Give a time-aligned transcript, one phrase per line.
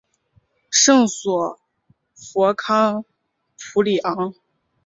[0.71, 1.59] 圣索
[2.15, 3.05] 弗康
[3.55, 4.33] 普里厄。